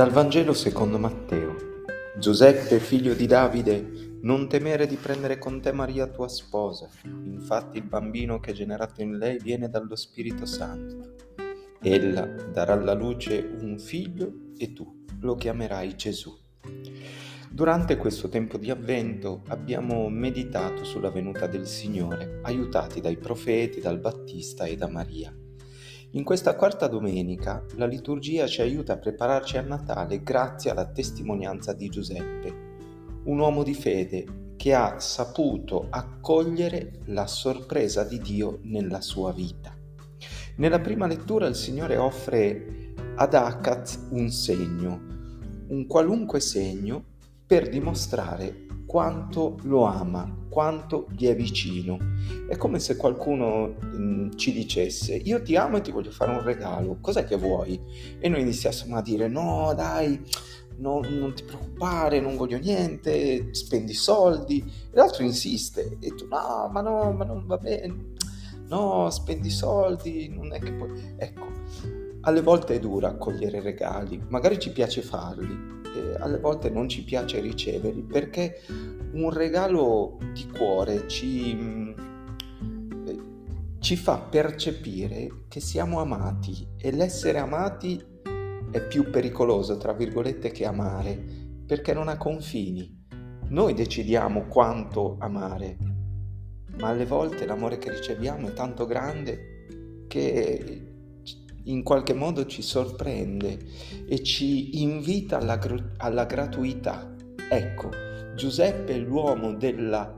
Dal 0.00 0.12
Vangelo 0.12 0.54
secondo 0.54 0.98
Matteo. 0.98 1.54
Giuseppe, 2.18 2.80
figlio 2.80 3.12
di 3.12 3.26
Davide, 3.26 4.16
non 4.22 4.48
temere 4.48 4.86
di 4.86 4.96
prendere 4.96 5.36
con 5.36 5.60
te 5.60 5.72
Maria 5.72 6.06
tua 6.06 6.26
sposa. 6.26 6.88
Infatti 7.04 7.76
il 7.76 7.84
bambino 7.84 8.40
che 8.40 8.52
è 8.52 8.54
generato 8.54 9.02
in 9.02 9.18
lei 9.18 9.38
viene 9.38 9.68
dallo 9.68 9.96
Spirito 9.96 10.46
Santo. 10.46 11.16
Ella 11.82 12.22
darà 12.24 12.72
alla 12.72 12.94
luce 12.94 13.46
un 13.60 13.78
figlio 13.78 14.52
e 14.56 14.72
tu 14.72 15.04
lo 15.20 15.34
chiamerai 15.34 15.94
Gesù. 15.94 16.34
Durante 17.50 17.98
questo 17.98 18.30
tempo 18.30 18.56
di 18.56 18.70
avvento 18.70 19.42
abbiamo 19.48 20.08
meditato 20.08 20.82
sulla 20.82 21.10
venuta 21.10 21.46
del 21.46 21.66
Signore, 21.66 22.40
aiutati 22.44 23.02
dai 23.02 23.18
profeti, 23.18 23.80
dal 23.80 23.98
Battista 23.98 24.64
e 24.64 24.76
da 24.78 24.88
Maria. 24.88 25.30
In 26.14 26.24
questa 26.24 26.56
quarta 26.56 26.88
domenica 26.88 27.64
la 27.76 27.86
liturgia 27.86 28.48
ci 28.48 28.62
aiuta 28.62 28.94
a 28.94 28.98
prepararci 28.98 29.58
a 29.58 29.62
Natale 29.62 30.24
grazie 30.24 30.72
alla 30.72 30.90
testimonianza 30.90 31.72
di 31.72 31.88
Giuseppe, 31.88 32.52
un 33.26 33.38
uomo 33.38 33.62
di 33.62 33.74
fede 33.74 34.54
che 34.56 34.74
ha 34.74 34.98
saputo 34.98 35.86
accogliere 35.88 37.02
la 37.06 37.28
sorpresa 37.28 38.02
di 38.02 38.18
Dio 38.18 38.58
nella 38.62 39.00
sua 39.00 39.32
vita. 39.32 39.72
Nella 40.56 40.80
prima 40.80 41.06
lettura 41.06 41.46
il 41.46 41.54
Signore 41.54 41.96
offre 41.96 42.92
ad 43.14 43.32
Acaz 43.34 44.08
un 44.10 44.30
segno, 44.30 45.00
un 45.68 45.86
qualunque 45.86 46.40
segno 46.40 47.04
per 47.46 47.68
dimostrare 47.68 48.66
quanto 48.90 49.56
lo 49.62 49.84
ama, 49.84 50.28
quanto 50.48 51.06
gli 51.16 51.28
è 51.28 51.36
vicino. 51.36 51.96
È 52.48 52.56
come 52.56 52.80
se 52.80 52.96
qualcuno 52.96 53.68
mh, 53.68 54.02
mm, 54.02 54.30
ci 54.34 54.52
dicesse 54.52 55.14
io 55.14 55.40
ti 55.42 55.54
amo 55.54 55.76
e 55.76 55.80
ti 55.80 55.92
voglio 55.92 56.10
fare 56.10 56.32
un 56.32 56.42
regalo, 56.42 56.98
cos'è 57.00 57.24
che 57.24 57.36
vuoi? 57.36 57.80
E 58.18 58.28
noi 58.28 58.40
iniziassimo 58.40 58.96
a 58.96 59.00
dire 59.00 59.28
no 59.28 59.72
dai, 59.76 60.20
no, 60.78 61.02
non 61.08 61.32
ti 61.36 61.44
preoccupare, 61.44 62.18
non 62.18 62.34
voglio 62.34 62.58
niente, 62.58 63.54
spendi 63.54 63.94
soldi. 63.94 64.58
E 64.58 64.96
l'altro 64.96 65.22
insiste 65.22 65.96
e 66.00 66.12
tu 66.16 66.26
no, 66.26 66.68
ma 66.72 66.80
no, 66.80 67.12
ma 67.12 67.24
non 67.24 67.46
va 67.46 67.58
bene, 67.58 68.14
no, 68.66 69.08
spendi 69.10 69.50
soldi, 69.50 70.28
non 70.34 70.52
è 70.52 70.58
che 70.58 70.72
puoi... 70.72 71.14
Ecco, 71.16 71.46
alle 72.22 72.42
volte 72.42 72.74
è 72.74 72.80
dura 72.80 73.10
accogliere 73.10 73.60
regali, 73.60 74.20
magari 74.30 74.58
ci 74.58 74.72
piace 74.72 75.00
farli, 75.00 75.78
eh, 75.94 76.16
alle 76.18 76.38
volte 76.38 76.70
non 76.70 76.88
ci 76.88 77.04
piace 77.04 77.40
riceverli 77.40 78.02
perché 78.02 78.60
un 79.12 79.30
regalo 79.30 80.18
di 80.32 80.48
cuore 80.48 81.08
ci, 81.08 81.54
mm, 81.54 81.88
eh, 83.06 83.18
ci 83.80 83.96
fa 83.96 84.18
percepire 84.18 85.44
che 85.48 85.60
siamo 85.60 86.00
amati 86.00 86.66
e 86.76 86.92
l'essere 86.92 87.38
amati 87.38 88.02
è 88.70 88.80
più 88.86 89.10
pericoloso, 89.10 89.76
tra 89.76 89.92
virgolette, 89.92 90.52
che 90.52 90.64
amare, 90.64 91.20
perché 91.66 91.92
non 91.92 92.08
ha 92.08 92.16
confini. 92.16 92.98
Noi 93.48 93.74
decidiamo 93.74 94.46
quanto 94.46 95.16
amare, 95.18 95.76
ma 96.78 96.88
alle 96.88 97.04
volte 97.04 97.46
l'amore 97.46 97.78
che 97.78 97.90
riceviamo 97.90 98.48
è 98.48 98.52
tanto 98.52 98.86
grande 98.86 100.04
che 100.06 100.89
in 101.70 101.82
qualche 101.82 102.14
modo 102.14 102.46
ci 102.46 102.62
sorprende 102.62 103.58
e 104.06 104.22
ci 104.22 104.82
invita 104.82 105.38
alla, 105.38 105.58
alla 105.98 106.24
gratuità. 106.24 107.14
Ecco, 107.50 107.90
Giuseppe 108.36 108.94
è 108.94 108.98
l'uomo 108.98 109.54
della 109.54 110.14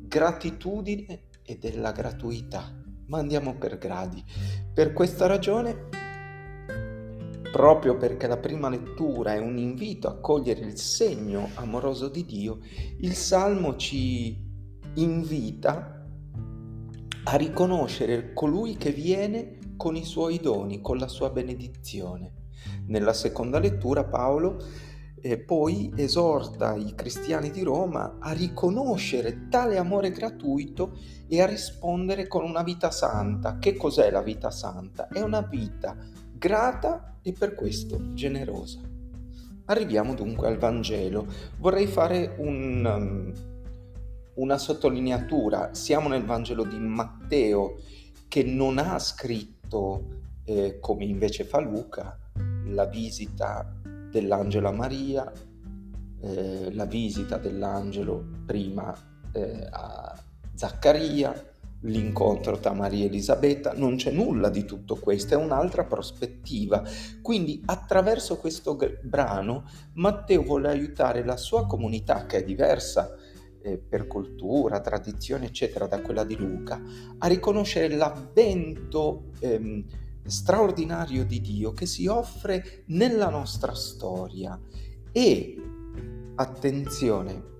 gratitudine 0.00 1.28
e 1.42 1.58
della 1.58 1.92
gratuità, 1.92 2.72
ma 3.06 3.18
andiamo 3.18 3.54
per 3.54 3.78
gradi. 3.78 4.22
Per 4.72 4.92
questa 4.92 5.26
ragione, 5.26 5.88
proprio 7.52 7.96
perché 7.96 8.26
la 8.26 8.38
prima 8.38 8.68
lettura 8.68 9.34
è 9.34 9.38
un 9.38 9.58
invito 9.58 10.08
a 10.08 10.18
cogliere 10.18 10.60
il 10.60 10.78
segno 10.78 11.50
amoroso 11.54 12.08
di 12.08 12.24
Dio, 12.24 12.58
il 13.00 13.14
Salmo 13.14 13.76
ci 13.76 14.42
invita 14.94 15.93
a 17.24 17.36
riconoscere 17.36 18.32
colui 18.32 18.76
che 18.76 18.90
viene 18.90 19.58
con 19.76 19.96
i 19.96 20.04
suoi 20.04 20.38
doni, 20.38 20.80
con 20.80 20.98
la 20.98 21.08
sua 21.08 21.30
benedizione. 21.30 22.32
Nella 22.86 23.12
seconda 23.12 23.58
lettura 23.58 24.04
Paolo 24.04 24.62
eh, 25.20 25.38
poi 25.38 25.90
esorta 25.96 26.74
i 26.74 26.94
cristiani 26.94 27.50
di 27.50 27.62
Roma 27.62 28.18
a 28.20 28.32
riconoscere 28.32 29.48
tale 29.48 29.78
amore 29.78 30.10
gratuito 30.10 30.98
e 31.26 31.40
a 31.40 31.46
rispondere 31.46 32.26
con 32.26 32.44
una 32.44 32.62
vita 32.62 32.90
santa. 32.90 33.58
Che 33.58 33.74
cos'è 33.74 34.10
la 34.10 34.22
vita 34.22 34.50
santa? 34.50 35.08
È 35.08 35.20
una 35.22 35.40
vita 35.40 35.96
grata 36.30 37.16
e 37.22 37.32
per 37.32 37.54
questo 37.54 38.12
generosa. 38.12 38.80
Arriviamo 39.66 40.12
dunque 40.14 40.46
al 40.46 40.58
Vangelo. 40.58 41.26
Vorrei 41.58 41.86
fare 41.86 42.34
un, 42.36 42.84
um, 42.84 43.53
una 44.34 44.58
sottolineatura. 44.58 45.74
Siamo 45.74 46.08
nel 46.08 46.24
Vangelo 46.24 46.64
di 46.64 46.78
Matteo 46.78 47.76
che 48.28 48.42
non 48.42 48.78
ha 48.78 48.98
scritto 48.98 50.22
eh, 50.44 50.78
come 50.80 51.04
invece 51.04 51.44
fa 51.44 51.60
Luca, 51.60 52.18
la 52.66 52.86
visita 52.86 53.72
dell'angelo 54.10 54.68
a 54.68 54.72
Maria, 54.72 55.32
eh, 56.20 56.72
la 56.72 56.84
visita 56.84 57.36
dell'angelo 57.36 58.24
prima 58.46 58.94
eh, 59.32 59.66
a 59.70 60.16
Zaccaria, 60.54 61.52
l'incontro 61.80 62.58
tra 62.58 62.72
Maria 62.72 63.04
e 63.04 63.08
Elisabetta, 63.08 63.72
non 63.74 63.96
c'è 63.96 64.10
nulla 64.10 64.48
di 64.48 64.64
tutto 64.64 64.96
questo, 64.96 65.34
è 65.34 65.36
un'altra 65.36 65.84
prospettiva. 65.84 66.82
Quindi 67.20 67.62
attraverso 67.66 68.36
questo 68.38 68.78
brano 69.02 69.64
Matteo 69.94 70.42
vuole 70.42 70.68
aiutare 70.68 71.24
la 71.24 71.36
sua 71.36 71.66
comunità, 71.66 72.26
che 72.26 72.38
è 72.38 72.44
diversa 72.44 73.14
eh, 73.64 73.78
per 73.78 74.06
cultura, 74.06 74.80
tradizione, 74.80 75.46
eccetera, 75.46 75.86
da 75.86 76.02
quella 76.02 76.22
di 76.22 76.36
Luca, 76.36 76.80
a 77.18 77.26
riconoscere 77.26 77.88
l'avvento 77.88 79.30
ehm, 79.38 79.84
straordinario 80.26 81.24
di 81.24 81.40
Dio 81.40 81.72
che 81.72 81.86
si 81.86 82.06
offre 82.06 82.84
nella 82.88 83.30
nostra 83.30 83.74
storia. 83.74 84.60
E, 85.10 85.56
attenzione, 86.34 87.52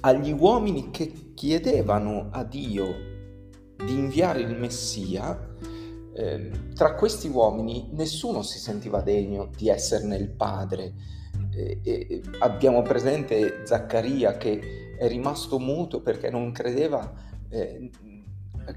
agli 0.00 0.32
uomini 0.32 0.90
che 0.90 1.32
chiedevano 1.34 2.28
a 2.30 2.42
Dio 2.42 2.86
di 3.76 3.92
inviare 3.92 4.40
il 4.40 4.56
Messia, 4.56 5.52
eh, 6.14 6.50
tra 6.74 6.94
questi 6.94 7.28
uomini 7.28 7.90
nessuno 7.92 8.40
si 8.42 8.58
sentiva 8.58 9.02
degno 9.02 9.50
di 9.54 9.68
esserne 9.68 10.16
il 10.16 10.30
padre, 10.30 10.94
eh, 11.56 12.22
abbiamo 12.40 12.82
presente 12.82 13.60
Zaccaria 13.64 14.36
che 14.36 14.96
è 14.98 15.08
rimasto 15.08 15.58
muto 15.58 16.00
perché 16.00 16.30
non 16.30 16.52
credeva 16.52 17.12
eh, 17.48 17.90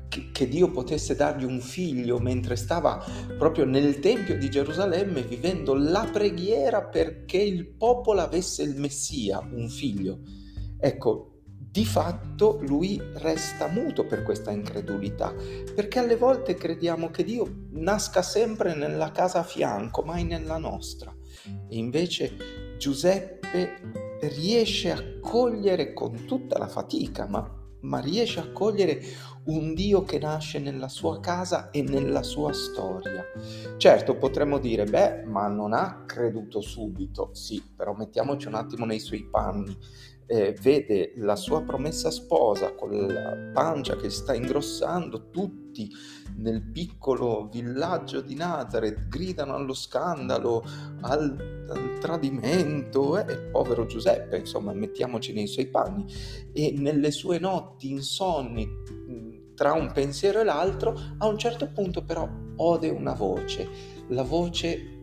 che, 0.07 0.29
che, 0.31 0.47
Dio 0.47 0.69
potesse 0.71 1.15
dargli 1.15 1.43
un 1.43 1.61
figlio 1.61 2.19
mentre 2.19 2.55
stava 2.55 3.03
proprio 3.37 3.65
nel 3.65 3.99
Tempio 3.99 4.37
di 4.37 4.49
Gerusalemme 4.49 5.21
vivendo 5.21 5.73
la 5.73 6.07
preghiera 6.11 6.83
perché 6.83 7.37
il 7.37 7.67
popolo 7.67 8.21
avesse 8.21 8.63
il 8.63 8.75
Messia, 8.75 9.39
un 9.39 9.69
figlio. 9.69 10.19
Ecco, 10.79 11.37
di 11.77 11.85
fatto 11.85 12.59
lui 12.63 12.99
resta 13.15 13.67
muto 13.67 14.05
per 14.05 14.23
questa 14.23 14.51
incredulità, 14.51 15.33
perché 15.75 15.99
alle 15.99 16.15
volte 16.15 16.55
crediamo 16.55 17.09
che 17.09 17.23
Dio 17.23 17.67
nasca 17.71 18.21
sempre 18.21 18.73
nella 18.73 19.11
casa 19.11 19.39
a 19.39 19.43
fianco, 19.43 20.01
mai 20.01 20.23
nella 20.23 20.57
nostra. 20.57 21.15
E 21.69 21.77
invece 21.77 22.66
Giuseppe 22.77 23.79
riesce 24.21 24.91
a 24.91 25.01
cogliere 25.19 25.93
con 25.93 26.25
tutta 26.25 26.57
la 26.57 26.67
fatica, 26.67 27.27
ma, 27.27 27.49
ma 27.81 27.99
riesce 27.99 28.39
a 28.39 28.51
cogliere 28.51 29.01
un 29.45 29.73
Dio 29.73 30.03
che 30.03 30.19
nasce 30.19 30.59
nella 30.59 30.89
sua 30.89 31.19
casa 31.19 31.69
e 31.69 31.81
nella 31.81 32.23
sua 32.23 32.51
storia. 32.53 33.23
Certo, 33.77 34.17
potremmo 34.17 34.59
dire, 34.59 34.83
beh, 34.85 35.23
ma 35.25 35.47
non 35.47 35.73
ha 35.73 36.03
creduto 36.05 36.61
subito. 36.61 37.29
Sì, 37.33 37.63
però 37.75 37.93
mettiamoci 37.93 38.47
un 38.47 38.55
attimo 38.55 38.85
nei 38.85 38.99
suoi 38.99 39.23
panni. 39.29 39.77
Eh, 40.29 40.57
vede 40.61 41.13
la 41.15 41.37
sua 41.37 41.61
promessa 41.61 42.11
sposa 42.11 42.75
con 42.75 42.91
la 42.91 43.51
pancia 43.53 43.95
che 43.95 44.09
sta 44.09 44.33
ingrossando, 44.33 45.29
tutti 45.29 45.89
nel 46.35 46.61
piccolo 46.61 47.47
villaggio 47.49 48.19
di 48.19 48.35
Nazareth 48.35 49.07
gridano 49.07 49.55
allo 49.55 49.73
scandalo, 49.73 50.63
al, 51.01 51.65
al 51.69 51.97
tradimento, 51.99 53.17
eh, 53.17 53.31
e 53.31 53.37
povero 53.37 53.85
Giuseppe, 53.85 54.37
insomma, 54.37 54.73
mettiamoci 54.73 55.31
nei 55.31 55.47
suoi 55.47 55.67
panni, 55.67 56.05
e 56.51 56.73
nelle 56.77 57.11
sue 57.11 57.39
notti 57.39 57.89
insonni 57.89 58.67
tra 59.57 59.73
un 59.73 59.91
pensiero 59.91 60.39
e 60.39 60.43
l'altro, 60.43 60.95
a 61.17 61.25
un 61.25 61.37
certo 61.39 61.71
punto 61.71 62.03
però 62.03 62.29
ode 62.57 62.89
una 62.89 63.13
voce, 63.13 63.67
la 64.09 64.21
voce 64.21 64.95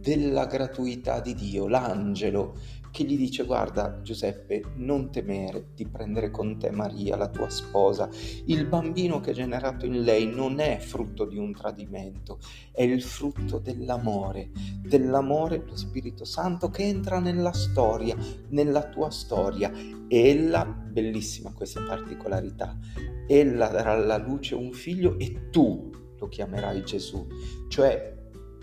della 0.00 0.46
gratuità 0.46 1.20
di 1.20 1.34
Dio, 1.34 1.68
l'angelo 1.68 2.56
che 2.94 3.02
gli 3.02 3.16
dice 3.16 3.42
guarda 3.42 4.02
Giuseppe 4.02 4.62
non 4.76 5.10
temere 5.10 5.70
di 5.74 5.84
prendere 5.84 6.30
con 6.30 6.60
te 6.60 6.70
Maria, 6.70 7.16
la 7.16 7.28
tua 7.28 7.50
sposa, 7.50 8.08
il 8.46 8.66
bambino 8.66 9.18
che 9.18 9.32
è 9.32 9.34
generato 9.34 9.84
in 9.84 10.02
lei 10.02 10.32
non 10.32 10.60
è 10.60 10.78
frutto 10.78 11.24
di 11.24 11.36
un 11.36 11.52
tradimento, 11.52 12.38
è 12.70 12.84
il 12.84 13.02
frutto 13.02 13.58
dell'amore, 13.58 14.52
dell'amore 14.80 15.64
dello 15.64 15.76
Spirito 15.76 16.24
Santo 16.24 16.70
che 16.70 16.84
entra 16.84 17.18
nella 17.18 17.52
storia, 17.52 18.16
nella 18.50 18.88
tua 18.88 19.10
storia. 19.10 19.72
Ella, 20.06 20.64
bellissima 20.64 21.52
questa 21.52 21.82
particolarità, 21.82 22.78
ella 23.26 23.70
darà 23.70 23.90
alla 23.90 24.18
luce 24.18 24.54
un 24.54 24.72
figlio 24.72 25.18
e 25.18 25.50
tu 25.50 25.90
lo 26.16 26.28
chiamerai 26.28 26.84
Gesù, 26.84 27.26
cioè 27.66 28.12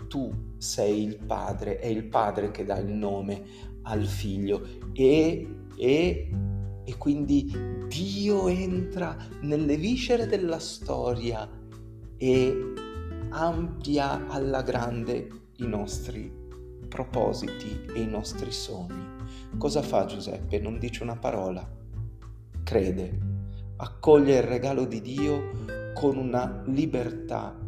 tu 0.08 0.30
sei 0.56 1.02
il 1.02 1.18
padre, 1.18 1.78
è 1.78 1.86
il 1.86 2.04
padre 2.04 2.50
che 2.50 2.64
dà 2.64 2.78
il 2.78 2.92
nome 2.92 3.70
al 3.82 4.04
figlio 4.04 4.62
e, 4.92 5.46
e, 5.76 6.30
e 6.84 6.96
quindi 6.98 7.52
Dio 7.88 8.48
entra 8.48 9.16
nelle 9.42 9.76
viscere 9.76 10.26
della 10.26 10.58
storia 10.58 11.48
e 12.16 12.72
amplia 13.30 14.28
alla 14.28 14.62
grande 14.62 15.28
i 15.56 15.66
nostri 15.66 16.40
propositi 16.88 17.86
e 17.94 18.00
i 18.00 18.06
nostri 18.06 18.52
sogni. 18.52 19.10
Cosa 19.56 19.82
fa 19.82 20.04
Giuseppe? 20.04 20.58
Non 20.58 20.78
dice 20.78 21.02
una 21.02 21.16
parola, 21.16 21.66
crede, 22.62 23.18
accoglie 23.76 24.36
il 24.36 24.42
regalo 24.42 24.84
di 24.84 25.00
Dio 25.00 25.50
con 25.94 26.16
una 26.16 26.62
libertà 26.66 27.58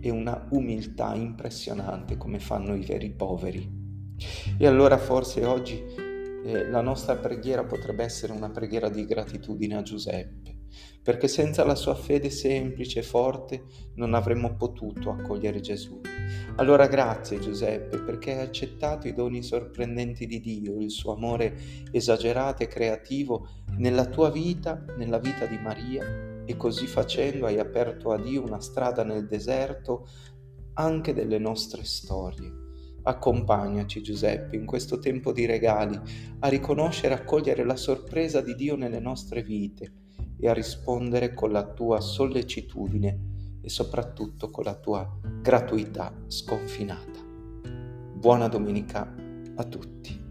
e 0.00 0.10
una 0.10 0.46
umiltà 0.50 1.14
impressionante 1.14 2.16
come 2.16 2.38
fanno 2.38 2.74
i 2.74 2.84
veri 2.84 3.10
poveri. 3.10 3.85
E 4.58 4.66
allora 4.66 4.96
forse 4.98 5.44
oggi 5.44 5.82
eh, 6.46 6.68
la 6.70 6.80
nostra 6.80 7.16
preghiera 7.16 7.64
potrebbe 7.64 8.04
essere 8.04 8.32
una 8.32 8.50
preghiera 8.50 8.88
di 8.88 9.04
gratitudine 9.04 9.76
a 9.76 9.82
Giuseppe, 9.82 10.58
perché 11.02 11.26
senza 11.26 11.64
la 11.64 11.74
sua 11.74 11.94
fede 11.94 12.30
semplice 12.30 13.00
e 13.00 13.02
forte 13.02 13.64
non 13.96 14.14
avremmo 14.14 14.54
potuto 14.54 15.10
accogliere 15.10 15.60
Gesù. 15.60 16.00
Allora 16.56 16.86
grazie 16.86 17.40
Giuseppe 17.40 17.98
perché 17.98 18.32
hai 18.32 18.46
accettato 18.46 19.08
i 19.08 19.12
doni 19.12 19.42
sorprendenti 19.42 20.26
di 20.26 20.40
Dio, 20.40 20.80
il 20.80 20.90
suo 20.90 21.14
amore 21.14 21.56
esagerato 21.90 22.62
e 22.62 22.68
creativo 22.68 23.48
nella 23.78 24.06
tua 24.06 24.30
vita, 24.30 24.84
nella 24.96 25.18
vita 25.18 25.46
di 25.46 25.58
Maria 25.58 26.44
e 26.44 26.56
così 26.56 26.86
facendo 26.86 27.46
hai 27.46 27.58
aperto 27.58 28.12
a 28.12 28.18
Dio 28.18 28.42
una 28.42 28.60
strada 28.60 29.02
nel 29.02 29.26
deserto 29.26 30.08
anche 30.74 31.12
delle 31.12 31.38
nostre 31.38 31.84
storie. 31.84 32.65
Accompagnaci 33.08 34.02
Giuseppe 34.02 34.56
in 34.56 34.66
questo 34.66 34.98
tempo 34.98 35.30
di 35.30 35.46
regali 35.46 35.96
a 36.40 36.48
riconoscere 36.48 37.14
e 37.14 37.18
accogliere 37.18 37.64
la 37.64 37.76
sorpresa 37.76 38.40
di 38.40 38.56
Dio 38.56 38.74
nelle 38.74 38.98
nostre 38.98 39.44
vite 39.44 39.92
e 40.36 40.48
a 40.48 40.52
rispondere 40.52 41.32
con 41.32 41.52
la 41.52 41.72
tua 41.72 42.00
sollecitudine 42.00 43.60
e 43.62 43.68
soprattutto 43.68 44.50
con 44.50 44.64
la 44.64 44.74
tua 44.74 45.08
gratuità 45.40 46.12
sconfinata. 46.26 47.20
Buona 48.12 48.48
domenica 48.48 49.14
a 49.54 49.62
tutti. 49.62 50.25